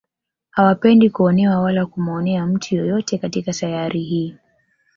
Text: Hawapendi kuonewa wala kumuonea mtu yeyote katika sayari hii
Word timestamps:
Hawapendi 0.51 1.09
kuonewa 1.09 1.59
wala 1.59 1.85
kumuonea 1.85 2.45
mtu 2.45 2.75
yeyote 2.75 3.17
katika 3.17 3.53
sayari 3.53 4.01
hii 4.01 4.37